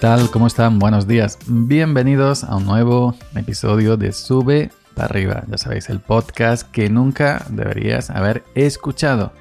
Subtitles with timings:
[0.00, 0.30] tal?
[0.30, 0.78] ¿Cómo están?
[0.78, 1.38] Buenos días.
[1.48, 5.42] Bienvenidos a un nuevo episodio de Sube para arriba.
[5.48, 9.32] Ya sabéis, el podcast que nunca deberías haber escuchado.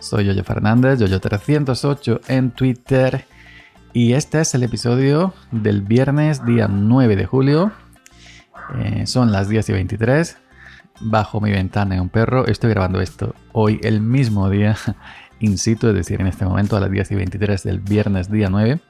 [0.00, 3.24] Soy Yoyo Fernández, Yoyo308 en Twitter.
[3.94, 7.72] Y este es el episodio del viernes, día 9 de julio.
[8.76, 10.36] Eh, son las 10 y 23.
[11.00, 12.46] Bajo mi ventana hay un perro.
[12.46, 14.76] Estoy grabando esto hoy, el mismo día,
[15.40, 18.50] in situ, es decir, en este momento a las 10 y 23 del viernes, día
[18.50, 18.80] 9.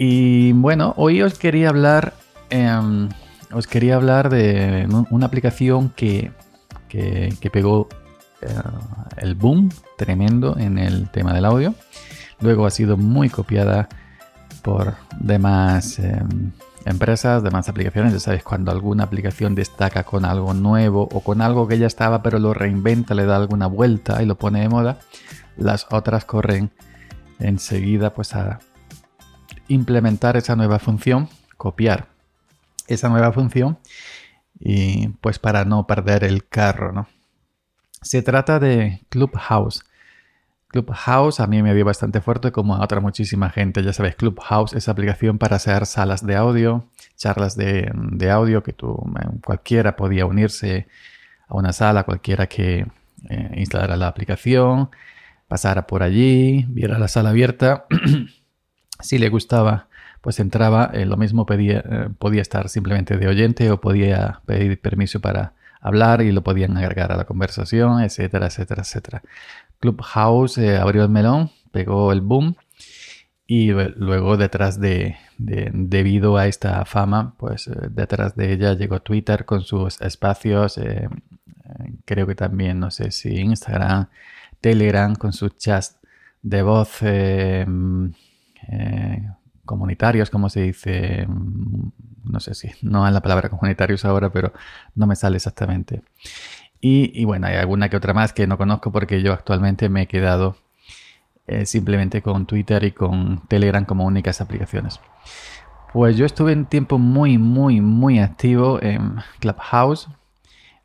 [0.00, 2.14] Y bueno, hoy os quería hablar,
[2.50, 3.08] em,
[3.52, 6.30] os quería hablar de una aplicación que,
[6.88, 7.88] que, pegó
[8.40, 8.46] eh,
[9.16, 11.74] el boom tremendo en el tema del audio.
[12.38, 13.88] Luego ha sido muy copiada
[14.62, 16.52] por demás em,
[16.84, 18.12] empresas, demás aplicaciones.
[18.12, 22.22] Ya sabéis, cuando alguna aplicación destaca con algo nuevo o con algo que ya estaba,
[22.22, 25.00] pero lo reinventa, le da alguna vuelta y lo pone de moda,
[25.56, 26.70] las otras corren
[27.40, 28.60] enseguida pues a
[29.68, 32.08] implementar esa nueva función, copiar
[32.86, 33.78] esa nueva función
[34.58, 37.08] y pues para no perder el carro, ¿no?
[38.00, 39.84] Se trata de Clubhouse.
[40.68, 43.82] Clubhouse a mí me dio bastante fuerte como a otra muchísima gente.
[43.82, 46.84] Ya sabes, Clubhouse es aplicación para hacer salas de audio,
[47.16, 47.90] charlas de,
[48.30, 48.96] audio que tú,
[49.44, 50.86] cualquiera podía unirse
[51.48, 52.86] a una sala, cualquiera que
[53.30, 54.90] eh, instalara la aplicación,
[55.48, 57.86] pasara por allí, viera la sala abierta
[59.00, 59.88] si le gustaba,
[60.20, 65.20] pues entraba, eh, lo mismo eh, podía estar simplemente de oyente o podía pedir permiso
[65.20, 69.22] para hablar y lo podían agregar a la conversación, etcétera, etcétera, etcétera.
[69.80, 72.56] Clubhouse eh, abrió el melón, pegó el boom
[73.46, 79.62] y luego detrás de, debido a esta fama, pues detrás de ella llegó Twitter con
[79.62, 80.78] sus espacios,
[82.04, 84.08] creo que también, no sé si Instagram,
[84.60, 85.98] Telegram con sus chats
[86.42, 87.00] de voz
[88.68, 89.28] eh,
[89.64, 91.90] comunitarios, como se dice, mm,
[92.24, 94.52] no sé si, no es la palabra comunitarios ahora, pero
[94.94, 96.02] no me sale exactamente.
[96.80, 100.06] Y, bueno, hay alguna que otra más que no conozco porque yo actualmente me he
[100.06, 100.56] quedado
[101.48, 105.00] eh, simplemente con Twitter y con Telegram como únicas aplicaciones.
[105.92, 110.08] Pues yo estuve en tiempo muy, muy, muy activo en Clubhouse.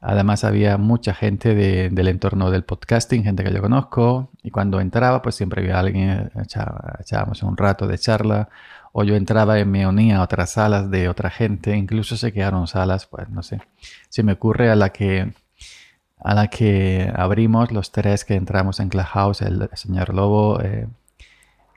[0.06, 5.22] Además había mucha gente del entorno del podcasting, gente que yo conozco, y cuando entraba
[5.22, 6.30] pues siempre había alguien,
[7.00, 8.50] echábamos un rato de charla,
[8.92, 12.68] o yo entraba y me unía a otras salas de otra gente, incluso se quedaron
[12.68, 13.62] salas, pues no sé,
[14.09, 15.31] se me ocurre a la que
[16.19, 20.88] a la que abrimos los tres que entramos en Clubhouse, el señor Lobo, eh,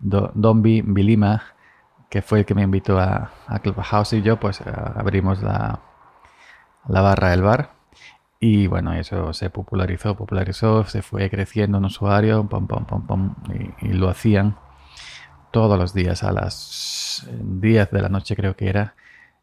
[0.00, 1.44] Dombi, Vilima,
[2.10, 4.60] que fue el que me invitó a, a Clubhouse y yo, pues
[4.97, 5.81] abrimos la,
[6.88, 7.75] la barra del bar
[8.38, 13.34] y bueno, eso se popularizó, popularizó, se fue creciendo un usuario, pom, pom, pom, pom,
[13.80, 14.56] y, lo hacían
[15.52, 18.94] todos los días a las 10 de la noche creo que era.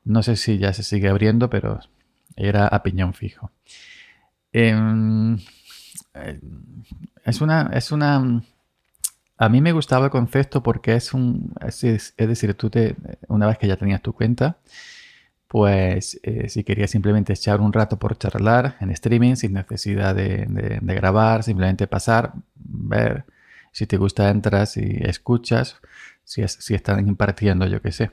[0.05, 1.79] No sé si ya se sigue abriendo, pero
[2.35, 3.51] era a piñón fijo.
[4.51, 5.37] Em,
[6.13, 6.39] eh,
[7.25, 8.43] es una, es una,
[9.37, 12.95] a mí me gustaba el concepto porque es un, es, es decir, tú te,
[13.27, 14.57] una vez que ya tenías tu cuenta,
[15.53, 20.79] pues eh, si querías simplemente echar un rato por charlar en streaming sin necesidad de,
[20.81, 23.25] grabar, simplemente pasar, ver,
[23.71, 25.79] si te gusta entras y escuchas,
[26.23, 26.41] si,
[26.73, 28.09] están impartiendo, yo qué sé,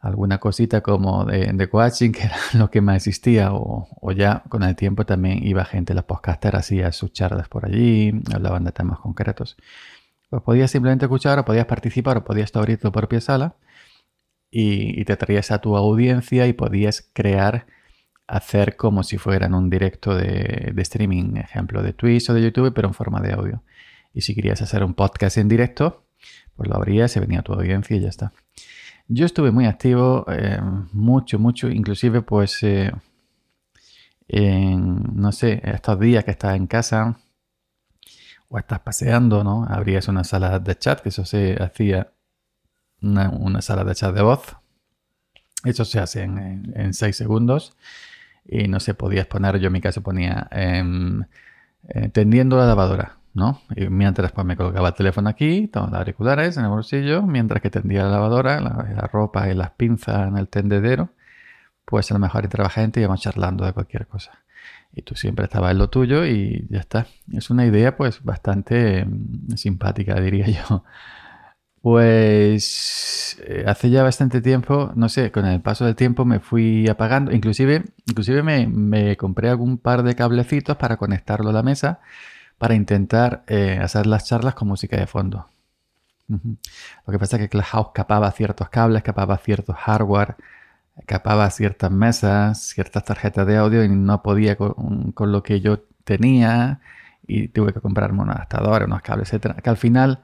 [0.00, 4.76] alguna cosita como de, coaching, que era lo que más existía, o, ya con el
[4.76, 9.58] tiempo también iba gente, los podcasters hacía sus charlas por allí, hablaban de temas concretos.
[10.30, 13.56] Pues podías simplemente escuchar, o podías participar, o podías abrir tu propia sala
[14.56, 17.66] y, te traías a tu audiencia y podías crear,
[18.28, 22.86] hacer como si fueran un directo de, streaming, ejemplo de Twitch o de YouTube, pero
[22.86, 23.64] en forma de audio.
[24.12, 26.04] Y si querías hacer un podcast en directo,
[26.54, 28.32] pues lo abrías, se venía a tu audiencia y ya está.
[29.08, 30.60] Yo estuve muy activo, eh,
[30.92, 32.92] mucho, mucho, inclusive pues eh,
[34.28, 37.18] en, no sé, estos días que estás en casa
[38.48, 39.66] o estás paseando, ¿no?
[39.68, 42.13] Abrías una sala de chat, que eso se hacía
[43.04, 44.56] una, sala de chat de voz.
[45.64, 47.74] Eso se hace en 6 segundos.
[48.46, 51.24] Y no se podía poner, yo en mi caso ponía em,
[51.88, 53.62] eh, tendiendo la lavadora, ¿no?
[53.74, 57.62] Y mientras pues me colocaba el teléfono aquí, todos los auriculares en el bolsillo, mientras
[57.62, 61.10] que tendía la lavadora, la, ropa y las pinzas en el tendedero,
[61.86, 64.32] pues a lo mejor entraba gente y íbamos charlando de cualquier cosa.
[64.92, 67.06] Y tú siempre estabas en lo tuyo y ya está.
[67.32, 70.84] Es una idea pues bastante em, simpática, diría yo.
[71.84, 76.88] Pues eh, hace ya bastante tiempo, no sé, con el paso del tiempo me fui
[76.88, 77.30] apagando.
[77.30, 82.00] Inclusive, inclusive me, compré algún par de cablecitos para conectarlo a la mesa
[82.56, 85.46] para intentar eh, hacer las charlas con música de fondo.
[86.28, 90.36] Lo que pasa es que Clubhouse capaba ciertos cables, capaba ciertos hardware,
[91.04, 96.80] capaba ciertas mesas, ciertas tarjetas de audio y no podía con, lo que yo tenía
[97.26, 99.56] y tuve que comprarme un adaptador, unos cables, etcétera.
[99.56, 100.22] Que al final,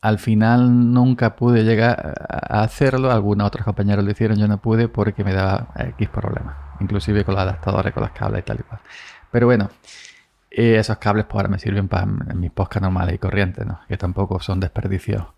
[0.00, 3.10] al final nunca pude llegar a hacerlo.
[3.10, 7.34] Algunos otros compañeros lo hicieron, yo no pude porque me daba X problemas, inclusive con
[7.34, 8.80] los adaptadores, con los cables y tal y cual.
[9.30, 9.70] Pero bueno,
[10.50, 13.80] esos cables pues ahora me sirven para mis podcast normales y corrientes, ¿no?
[13.88, 15.28] que tampoco son desperdiciados.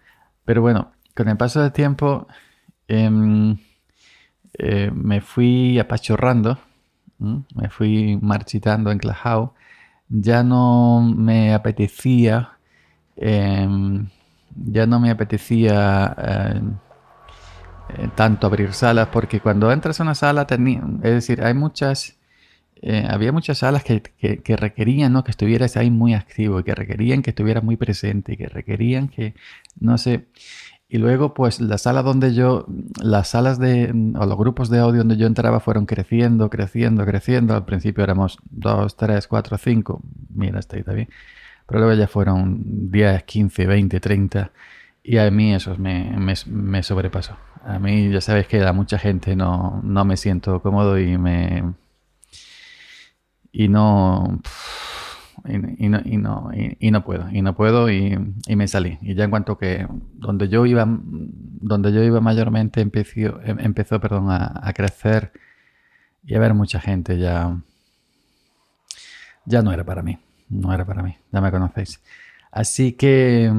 [0.44, 2.26] Pero bueno, con el paso del tiempo
[2.88, 3.56] em,
[4.58, 6.58] eh, me fui apachorrando,
[7.18, 9.54] me fui marchitando, enclajado.
[10.08, 12.52] Ya no me apetecía,
[13.16, 14.08] em,
[14.54, 16.14] ya no me apetecía
[16.54, 16.74] em,
[17.98, 22.20] eh, tanto abrir salas, porque cuando entras a una sala, tenía, es decir, hay muchas
[22.82, 24.02] eh, había muchas salas que,
[24.56, 25.22] requerían ¿no?
[25.22, 29.34] que estuvieras ahí muy activo, que requerían que estuvieras muy presente, que requerían que,
[29.78, 30.26] no sé.
[30.88, 32.66] Y luego, pues, las salas donde yo,
[33.02, 37.54] las salas de, o los grupos de audio donde yo entraba fueron creciendo, creciendo, creciendo.
[37.54, 40.02] Al principio éramos 2, 3, 4, 5.
[40.34, 41.08] Mira, está ahí bien.
[41.70, 44.50] Pero luego ya fueron 10, 15, 20, 30.
[45.04, 46.12] Y a mí eso me,
[46.46, 47.36] me, sobrepasó.
[47.64, 51.62] A mí, ya sabes que a mucha gente no, no me siento cómodo y me,
[53.52, 54.40] y no,
[55.46, 58.16] y, no, y, no, y, no puedo, y no puedo y,
[58.48, 58.98] me salí.
[59.00, 64.00] Y ya en cuanto que donde yo iba, donde yo iba mayormente empezó, em, empezó
[64.00, 65.32] perdón, a, crecer
[66.24, 67.60] y a ver mucha gente ya,
[69.46, 70.18] ya no era para mí,
[70.50, 72.02] no era para mí, ya me conocéis.
[72.50, 73.52] Así que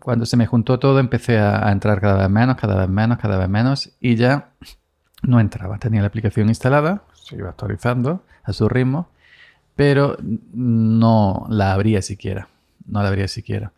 [0.00, 3.18] cuando se me juntó todo empecé a, a entrar cada vez menos, cada vez menos,
[3.18, 4.50] cada vez menos y ya
[5.22, 5.78] no entraba.
[5.78, 9.08] Tenía la aplicación instalada, se iba actualizando a su ritmo,
[9.74, 12.48] pero no la abría siquiera.
[12.86, 13.72] No la abría siquiera.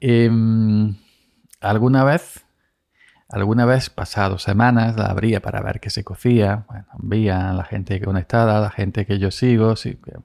[0.00, 0.96] Em,
[1.60, 2.44] alguna vez,
[3.32, 6.64] alguna vez, pasado semanas, la abría para ver qué se cocía.
[6.68, 9.74] Bueno, la gente conectada, la gente que yo sigo,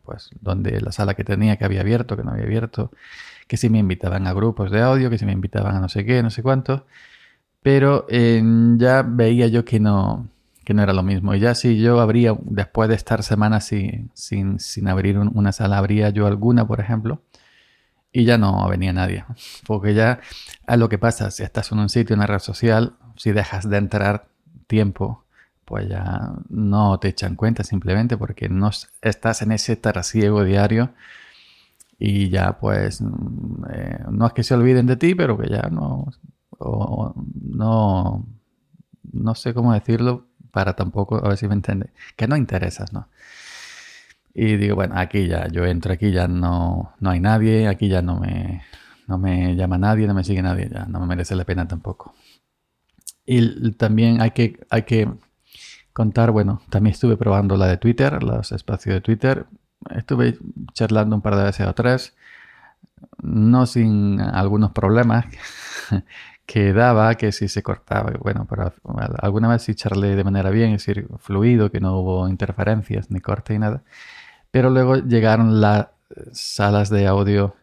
[0.03, 2.91] pues donde la sala que tenía que había abierto, que no había abierto,
[3.47, 6.05] que si me invitaban a grupos de audio, que si me invitaban a no sé
[6.05, 6.85] qué, no sé cuánto.
[7.61, 10.27] Pero em, ya veía yo que no,
[10.65, 11.33] que no era lo mismo.
[11.33, 15.77] Y ya si yo habría, después de estar semanas sin, sin, sin abrir una sala,
[15.77, 17.21] habría yo alguna, por ejemplo,
[18.17, 19.25] y ya no venía nadie.
[19.67, 20.21] Porque ya
[20.67, 23.69] es lo que pasa, si estás en un sitio, en una red social, si dejas
[23.69, 24.27] de entrar
[24.65, 25.23] tiempo,
[25.65, 28.71] pues ya no te echan cuenta simplemente porque no
[29.03, 30.93] estás en ese trasiego diario
[31.99, 35.69] y ya pues mm, eh, no es que se olviden de ti, pero que ya
[35.69, 36.07] no,
[36.59, 38.25] no,
[39.13, 43.09] no sé cómo decirlo, para tampoco, a ver si me entiende, que no interesas, ¿no?
[44.39, 48.03] Y digo, bueno, aquí ya, yo entro aquí, ya no, no hay nadie, aquí ya
[48.03, 48.61] no me,
[49.07, 52.13] no me llama nadie, no me sigue nadie, ya no me merece la pena tampoco.
[53.25, 55.09] Y también hay que, hay que
[55.91, 59.47] contar, bueno, también estuve probando la de Twitter, los espacios de Twitter.
[59.89, 60.37] Estuve
[60.73, 62.15] charlando un par de veces o tres,
[63.23, 65.25] no sin algunos problemas
[66.45, 68.71] que daba, que si se cortaba, bueno, pero
[69.19, 73.19] alguna vez sí charlé de manera bien, es decir, fluido, que no hubo interferencias ni
[73.19, 73.81] corte ni nada.
[74.51, 75.87] Pero luego llegaron las
[76.31, 77.55] salas de audio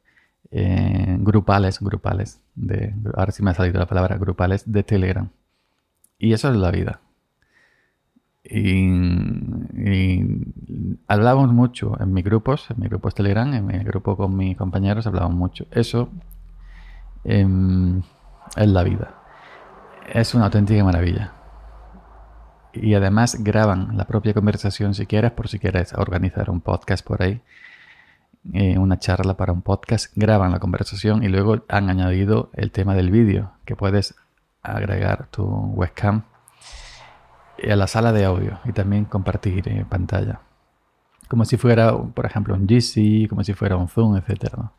[0.51, 5.29] eh, grupales, grupales, de, ahora sí me ha salido la palabra, grupales de Telegram.
[6.19, 7.01] Y eso es la vida.
[8.45, 8.89] Y,
[11.09, 15.07] hablamos mucho en mis grupos, en mis grupos Telegram, en mi grupo con mis compañeros,
[15.07, 15.67] hablamos mucho.
[15.71, 16.09] Eso
[17.25, 17.47] eh,
[18.57, 19.15] es la vida.
[20.13, 21.34] Es una auténtica maravilla.
[22.75, 27.23] Y además graban la propia conversación si quieres, por si quieres organizar un podcast por
[27.23, 27.41] ahí,
[28.53, 32.95] eh, una charla para un podcast, graban la conversación y luego han añadido el tema
[32.95, 34.15] del vídeo, que puedes
[34.63, 36.25] agregar tu webcam
[37.63, 40.41] a la sala de audio y también compartir en pantalla.
[41.29, 44.73] Como si fuera, por ejemplo, un GC, como si fuera un Zoom, etcétera.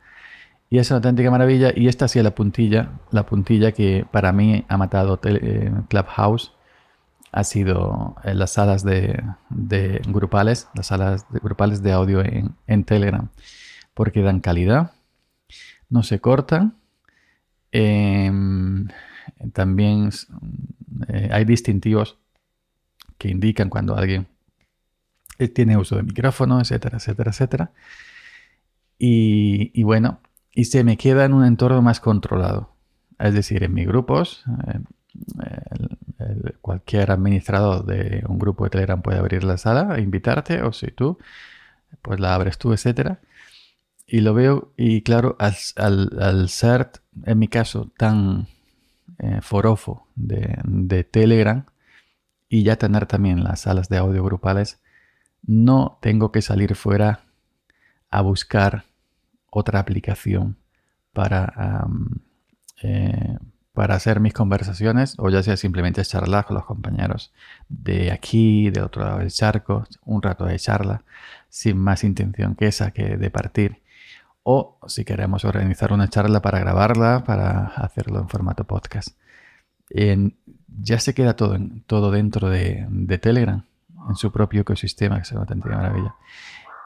[0.69, 1.71] Y es una auténtica maravilla.
[1.75, 6.54] Y esta sí es la puntilla, la puntilla que para mí ha matado eh, Clubhouse.
[7.35, 9.21] Ha sido en las salas de,
[10.07, 13.29] grupales, las salas de grupales de audio en, Telegram.
[13.93, 14.93] Porque dan calidad,
[15.89, 16.75] no se cortan.
[17.71, 18.87] Em,
[19.53, 20.11] también
[21.09, 22.17] eh, hay distintivos
[23.17, 24.27] que indican cuando alguien
[25.39, 27.71] eh, tiene uso de micrófono, etcétera, etcétera, etcétera.
[28.97, 30.19] y bueno,
[30.53, 32.75] y se me queda en un entorno más controlado.
[33.19, 34.43] Es decir, en mis grupos,
[36.61, 40.87] cualquier administrador de un grupo de Telegram puede abrir la sala e invitarte, o si
[40.91, 41.17] tú,
[42.01, 43.17] pues la abres tú, etc.
[44.07, 46.91] y lo veo, y claro, al, ser,
[47.25, 48.47] en mi caso, tan
[49.19, 51.65] eh, forofo de, de Telegram
[52.49, 54.79] y ya tener también las salas de audio grupales,
[55.43, 57.21] no tengo que salir fuera
[58.09, 58.85] a buscar
[59.49, 60.57] otra aplicación
[61.13, 61.85] para,
[62.81, 63.37] eh,
[63.75, 67.31] para hacer mis conversaciones o ya sea simplemente charlar con los compañeros
[67.69, 71.03] de aquí, de otro lado del charco, un rato de charla,
[71.49, 73.83] sin más intención que esa que de partir.
[74.43, 79.09] O si queremos organizar una charla para grabarla, para hacerlo en formato podcast.
[79.89, 82.87] ya se queda todo, todo dentro de,
[83.21, 83.63] Telegram
[84.09, 86.15] en su propio ecosistema, que es una auténtica maravilla.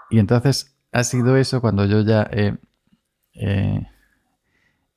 [0.10, 2.58] Y entonces ha sido eso cuando yo ya he,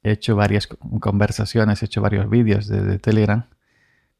[0.03, 0.67] hecho varias
[1.01, 3.47] conversaciones, he hecho varios vídeos de, Telegram,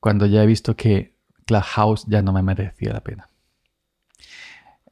[0.01, 1.15] cuando ya he visto que
[1.47, 3.29] Clubhouse ya no me merecía la pena.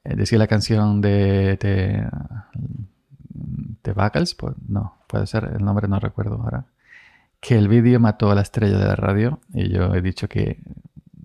[0.04, 2.09] Eh, decía la canción de, de,
[3.82, 6.66] de pues no, puede ser, el nombre no recuerdo ahora,
[7.40, 10.59] que el vídeo mató a la estrella de la radio y yo he dicho que,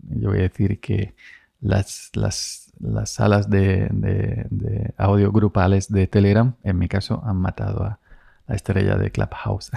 [0.10, 1.15] yo voy a decir que
[1.60, 7.84] las, las, las salas de, de, audio grupales de Telegram, en mi caso, han matado
[7.84, 8.00] a
[8.48, 9.72] la estrella de Clubhouse.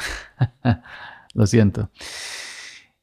[1.35, 1.91] Lo siento.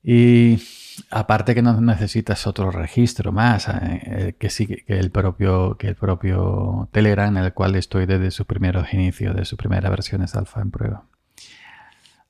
[0.04, 0.62] Y
[1.10, 5.96] aparte que no necesitas otro registro más, eh, que sí que el propio que el
[5.96, 10.62] propio Telegram, en el cual estoy desde sus primeros inicios, de sus primeras versiones alfa
[10.62, 11.06] en prueba.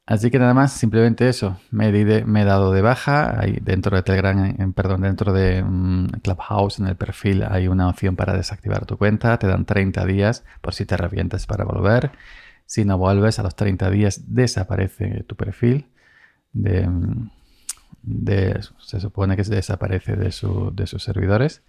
[0.07, 1.57] Así que nada más, simplemente eso.
[1.71, 3.41] Me, he dado de baja.
[3.61, 8.15] Dentro de Telegram, en, perdón, dentro de mm, Clubhouse, en el perfil, hay una opción
[8.15, 9.39] para desactivar tu cuenta.
[9.39, 12.11] Te dan 30 días por si te arrepientes para volver.
[12.65, 15.87] Si no vuelves, a los 30 días desaparece tu perfil.
[16.53, 16.89] De,
[18.79, 20.33] se supone que se desaparece de,
[20.73, 21.63] de sus servidores.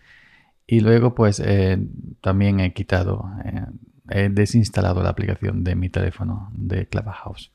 [0.67, 1.79] Y luego, pues eh,
[2.21, 3.67] también he quitado, eh,
[4.11, 7.53] he desinstalado la aplicación de mi teléfono de Clubhouse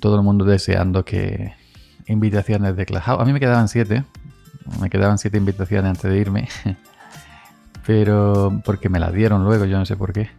[0.00, 1.54] todo el mundo deseando que
[2.06, 3.20] invitaciones de Clubhouse.
[3.20, 4.04] A mí me quedaban siete.
[4.80, 6.48] Me quedaban siete invitaciones antes de irme.
[7.86, 10.30] Pero porque me las dieron luego, yo no sé por qué.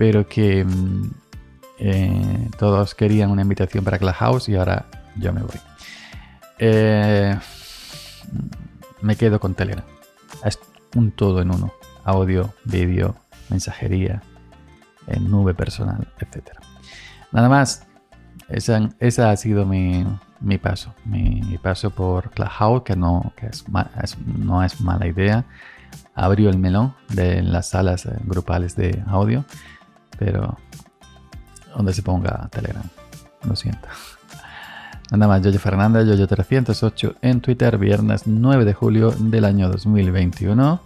[0.00, 1.10] Pero que mm,
[1.78, 5.60] eh, todos querían una invitación para Clubhouse y ahora yo me voy.
[6.58, 7.38] Eh,
[9.02, 9.84] me quedo con Telegram.
[10.42, 10.58] Es
[10.96, 11.74] un todo en uno.
[12.02, 13.14] Audio, vídeo,
[13.50, 14.22] mensajería,
[15.06, 16.48] en nube personal, etc.
[17.30, 17.86] Nada más.
[18.48, 20.06] Esa, ha sido mi,
[20.62, 23.50] paso, mi, paso por Clubhouse, que, no, que
[24.24, 25.44] no es mala idea.
[26.14, 29.44] Abrió el melón de las salas eh, grupales de audio,
[30.20, 30.58] pero
[31.74, 32.84] donde se ponga Telegram.
[33.42, 33.88] Lo siento.
[35.10, 40.80] Nada más, Yoyo Fernández, Yoyo308 en Twitter, viernes 9 de julio del año 2021.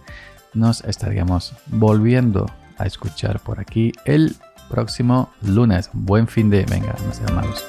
[0.55, 4.35] Nos estaríamos volviendo a escuchar por aquí el
[4.69, 5.89] próximo lunes.
[5.93, 6.65] Buen fin de.
[6.65, 7.65] Venga, no sean malos.